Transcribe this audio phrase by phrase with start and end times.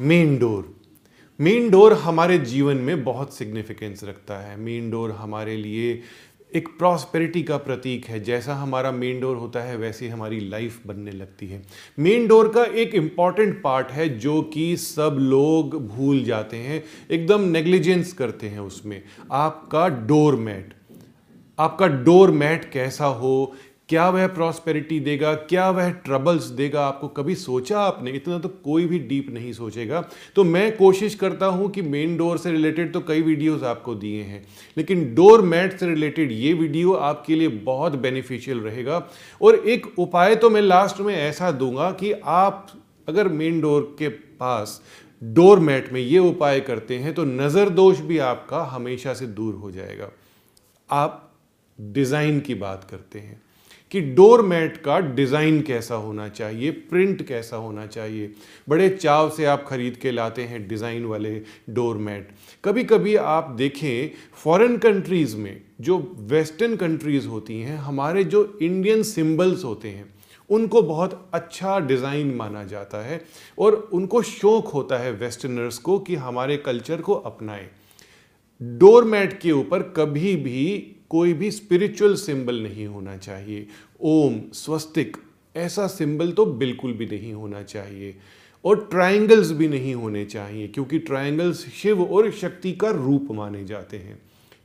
[0.00, 0.74] Main door.
[1.40, 6.02] Main door हमारे जीवन में बहुत सिग्निफिकेंस रखता है। मेन डोर हमारे लिए
[6.54, 11.10] एक प्रॉस्पेरिटी का प्रतीक है। जैसा हमारा मेन डोर होता है, वैसे हमारी लाइफ बनने
[11.10, 11.62] लगती है।
[11.98, 17.40] मेन डोर का एक इंपॉर्टेंट पार्ट है जो कि सब लोग भूल जाते हैं, एकदम
[17.40, 19.02] नेग्लिजेंस करते हैं उसमें।
[19.32, 20.74] आपका डोर मैट,
[21.58, 23.52] आपका डोर मैट कैसा हो
[23.88, 25.32] क्या वह प्रॉस्पेरिटी देगा?
[25.34, 26.86] क्या वह ट्रबल्स देगा?
[26.86, 28.10] आपको कभी सोचा आपने?
[28.10, 30.00] इतना तो कोई भी डीप नहीं सोचेगा।
[30.36, 34.22] तो मैं कोशिश करता हूँ कि मेन डोर से रिलेटेड तो कई वीडियोस आपको दिए
[34.22, 34.44] हैं।
[34.76, 39.02] लेकिन डोर मैट से रिलेटेड ये वीडियो आपके लिए बहुत बेनिफिशियल रहेगा।
[39.40, 42.66] और एक उपाय तो मैं लास्ट में ऐसा दूँगा कि आप
[43.08, 44.80] अगर मेन डोर के पास
[45.22, 49.54] डोर मैट में ये उपाय करते हैं तो नज़र दोष भी आपका हमेशा से दूर
[49.54, 50.10] हो जाएगा।
[50.90, 51.22] आप
[51.78, 53.40] डिज़ाइन की बात करते हैं।
[53.96, 58.32] कि डोर मैट का डिज़ाइन कैसा होना चाहिए, प्रिंट कैसा होना चाहिए।
[58.68, 61.30] बड़े चाव से आप खरीद के लाते हैं डिज़ाइन वाले
[61.70, 62.28] डोर मैट
[62.64, 69.02] कभी कभी आप देखें, फॉरेन कंट्रीज़ में जो वेस्टर्न कंट्रीज़ होती हैं, हमारे जो इंडियन
[69.02, 70.04] सिंबल्स होते हैं,
[70.50, 73.20] उनको बहुत अच्छा डिज़ाइन माना जाता है
[73.58, 77.66] और उनको शौक होता है वेस्टर्नर्स को कि हमारे कल्चर को अपनाएँ।
[78.60, 83.66] डोर मैट के ऊपर कभी भी कोई भी स्पिरिचुअल सिंबल नहीं होना चाहिए।
[84.00, 85.16] ओम, स्वस्तिक,
[85.56, 88.16] ऐसा सिंबल तो बिल्कुल भी नहीं होना चाहिए।
[88.64, 93.96] और ट्रायंगल्स भी नहीं होने चाहिए, क्योंकि ट्रायंगल्स शिव और शक्ति का रूप माने जाते
[93.96, 94.18] हैं।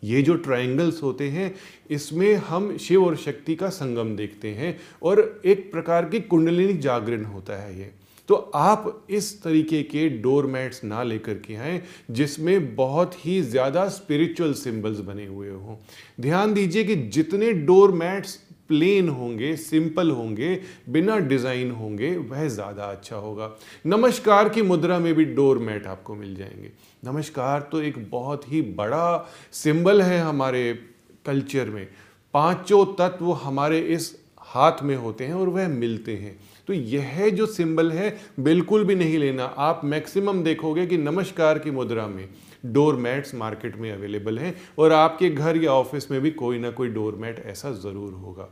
[0.03, 1.55] ये जो ट्रायंगल्स होते हैं,
[1.91, 7.25] इसमें हम शिव और शक्ति का संगम देखते हैं और एक प्रकार की कुंडलिनी जागरण
[7.25, 7.91] होता है ये।
[8.29, 13.87] तो आप इस तरीके के डोर मैट्स ना लेकर के आए, जिसमें बहुत ही ज़्यादा
[13.89, 15.75] स्पिरिचुअल सिंबल्स बने हुए हों।
[16.21, 18.39] ध्यान दीजिए कि जितने डोर मैट्स
[18.69, 23.51] प्लेन होंगे सिंपल होंगे, बिना डिज़ाइन होंगे, वह ज़्यादा अच्छा होगा।
[23.85, 26.71] नमस्कार की मुद्रा में भी डोर मैट आपको मिल जाएँगे।
[27.03, 30.73] नमस्कार तो एक बहुत ही बड़ा सिंबल है हमारे
[31.25, 31.87] कल्चर में।
[32.33, 34.15] पाँचों तत्व हमारे इस
[34.51, 38.95] हाथ में होते हैं और वह मिलते हैं। तो यह जो सिंबल है, बिल्कुल भी
[38.95, 42.27] नहीं लेना। आप मैक्सिमम देखोगे कि नमस्कार की मुद्रा में
[42.65, 46.71] डोर मैट्स मार्केट में अवेलेबल हैं और आपके घर या ऑफ़िस में भी कोई ना
[46.71, 48.49] कोई डोर मैट ऐसा ज़रूर होगा।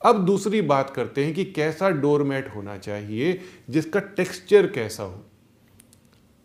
[0.00, 3.40] अब दूसरी बात करते हैं कि कैसा डोर मैट होना चाहिए,
[3.70, 5.22] जिसका टेक्सचर कैसा हो।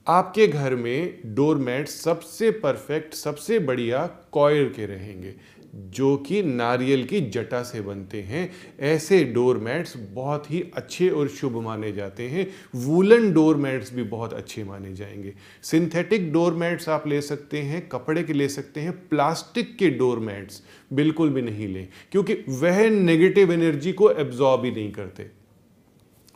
[0.07, 5.33] आपके घर में डोर मैट सबसे परफेक्ट, सबसे बढ़िया कॉयर के रहेंगे।
[5.75, 8.49] जो कि नारियल की जटा से बनते हैं।
[8.79, 14.03] ऐसे डोर मैट्स बहुत ही अच्छे और शुभ माने जाते हैं। वूलन डोर मैट्स भी
[14.03, 15.33] बहुत अच्छे माने जाएँगे।
[15.63, 20.19] सिंथेटिक डोर मैट्स आप ले सकते हैं, कपड़े के ले सकते हैं, प्लास्टिक के डोर
[20.19, 20.61] मैट्स
[20.93, 25.29] बिल्कुल भी नहीं लें, क्योंकि वह नेगेटिव एनर्जी को एब्जॉर्ब ही नहीं करते।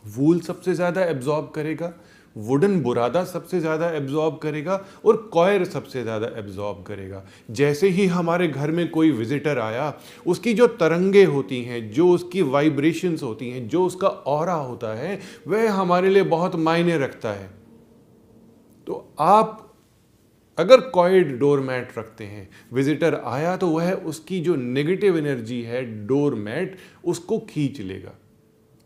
[0.04, 1.92] वूल सबसे ज़्यादा एब्जॉर्ब करेगा
[2.36, 4.74] वुडन बुरादा सबसे ज़्यादा एब्जॉर्ब करेगा
[5.04, 9.92] और कॉयर सबसे ज़्यादा एब्जॉर्ब करेगा। जैसे ही हमारे घर में कोई विजिटर आया,
[10.26, 15.18] उसकी जो तरंगे होती हैं, जो उसकी वाइब्रेशंस होती हैं, जो उसका और होता है,
[15.48, 17.50] वह हमारे लिए बहुत मायने रखता है।
[18.86, 19.66] तो आप
[20.58, 25.84] अगर कॉयड डोर मैट रखते हैं विजिटर आया तो वह उसकी जो नेगेटिव एनर्जी है
[26.06, 28.14] डोर मैट उसको खींच लेगा।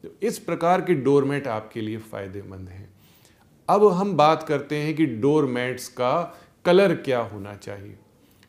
[0.05, 2.89] तो इस प्रकार के डोर मैट आपके लिए फ़ायदेमंद हैं।
[3.69, 7.97] अब हम बात करते हैं कि डोर मैट्स का कलर क्या होना चाहिए।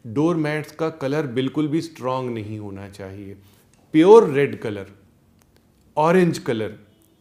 [0.07, 3.37] डोर मैट्स का कलर बिल्कुल भी स्ट्रांग नहीं होना चाहिए।
[3.93, 4.85] Pure red colour,
[5.97, 6.73] orange colour,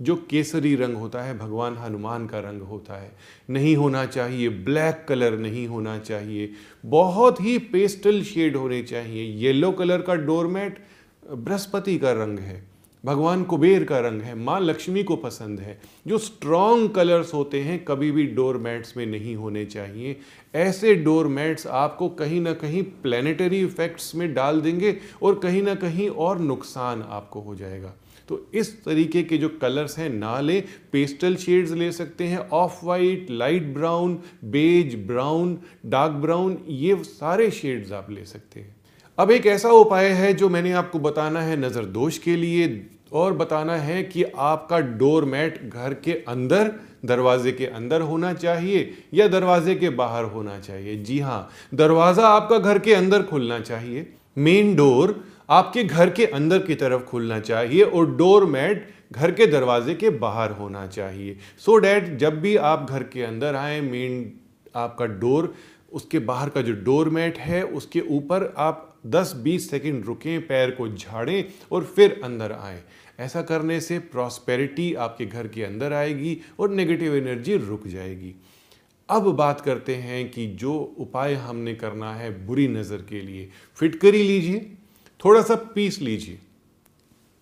[0.03, 3.13] जो केसरी रंग होता है, भगवान हनुमान का रंग होता है,
[3.51, 6.51] नहीं होना चाहिए। ब्लैक कलर नहीं होना चाहिए।
[6.87, 10.85] बहुत ही पेस्टल शेड होने चाहिए। येलो कलर का डोरमैट
[11.31, 12.74] बृहस्पति का रंग है।
[13.05, 17.85] भगवान कुबेर का रंग है, माँ लक्ष्मी को पसंद है। जो स्ट्रॉन्ग कलर्स होते हैं,
[17.85, 20.17] कभी भी डोर मैट्स में नहीं होने चाहिए।
[20.55, 25.75] ऐसे डोर मैट्स आपको कहीं ना कहीं प्लानिटरी इफेक्ट्स में डाल देंगे और कहीं ना
[25.75, 27.93] कहीं और नुकसान आपको हो जाएगा।
[28.29, 30.61] तो इस तरीके के जो कलर्स हैं, ना ले।
[30.93, 37.51] पेस्टल शेड्स ले सकते हैं off white light brown beige brown dark brown ये सारे
[37.51, 38.75] शेड्स आप ले सकते हैं।
[39.19, 42.67] अब एक ऐसा उपाय है जो मैंने आपको बताना है नज़र दोष के लिए।
[43.15, 46.71] और बताना है कि आपका डोर मैट घर के अंदर,
[47.05, 52.59] दरवाजे के अंदर होना चाहिए या दरवाजे के बाहर होना चाहिए। जी हाँ दरवाज़ा आपका
[52.59, 54.07] घर के अंदर खुलना चाहिए।
[54.39, 59.47] मेन डोर आपके घर के अंदर की तरफ़ खुलना चाहिए और डोर मैट घर के
[59.47, 63.81] दरवाजे के बाहर होना चाहिए। सो so डैट जब भी आप घर के अंदर आए
[63.81, 64.33] मेन
[64.77, 65.55] आपका डोर,
[65.93, 70.89] उसके बाहर का जो डोर मैट है, उसके ऊपर आप 10-20 सेकंड रुकें, पैर को
[70.89, 72.83] झाड़ें और फिर अंदर आएँ।
[73.21, 78.35] ऐसा करने से प्रॉस्पेरिटी आपके घर के अंदर आएगी और नेगेटिव एनर्जी रुक जाएगी।
[79.09, 83.49] अब बात करते हैं कि जो उपाय हमने करना है बुरी नज़र के लिए
[83.79, 84.67] फिटकरी लीजिए,
[85.21, 86.39] थोड़ा सा पीस लीजिए,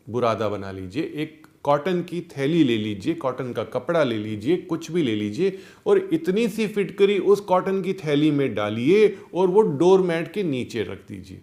[0.06, 4.90] बुरादा बना लीजिए, एक कॉटन की थैली ले लीजिए कॉटन का कपड़ा ले लीजिए, कुछ
[4.90, 9.62] भी ले लीजिए और इतनी सी फिटकरी उस कॉटन की थैली में डालिए और वो
[9.62, 11.40] डोर मैट के नीचे रख दीजिए।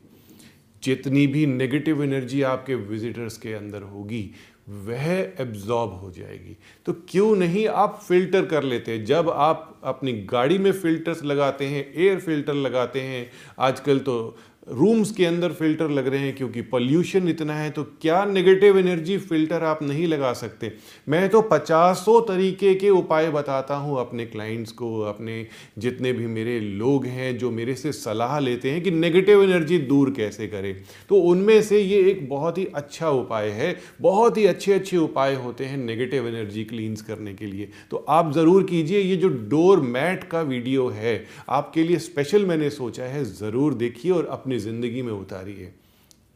[0.83, 4.31] जितनी भी नेगेटिव एनर्जी आपके विजिटर्स के अंदर होगी,
[4.69, 5.07] वह
[5.39, 9.05] एब्जॉर्ब हो जाएगी। तो क्यों नहीं आप फ़िल्टर कर लेते हैं?
[9.05, 13.29] जब आप अपनी गाड़ी में फिल्टर्स लगाते हैं एयर फ़िल्टर लगाते हैं,
[13.59, 14.37] आजकल तो
[14.67, 19.17] रूम्स के अंदर फ़िल्टर लग रहे हैं क्योंकि पॉल्यूशन इतना है तो क्या नेगेटिव एनर्जी
[19.19, 20.71] फ़िल्टर आप नहीं लगा सकते?
[21.09, 25.45] मैं तो पचासों तरीके के उपाय बताता हूँ अपने क्लाइंट्स को, अपने
[25.77, 30.11] जितने भी मेरे लोग हैं जो मेरे से सलाह लेते हैं कि नेगेटिव एनर्जी दूर
[30.11, 30.75] कैसे करें।
[31.09, 35.35] तो उनमें से ये एक बहुत ही अच्छा उपाय है, बहुत ही अच्छे अच्छे उपाय
[35.35, 39.79] होते हैं नेगेटिव एनर्जी क्लींस करने के लिए। तो आप ज़रूर कीजिए, ये जो डोर
[39.79, 45.01] मैट का वीडियो है, आपके लिए स्पेशल मैंने सोचा है, ज़रूर देखिए और अपनी ज़िंदगी
[45.01, 45.73] में उतारी है।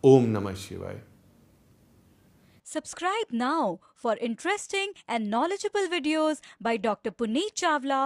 [0.04, 1.02] ओम नमः शिवाय।
[2.66, 8.06] Subscribe now for interesting and knowledgeable videos by doctor Puneet Chawla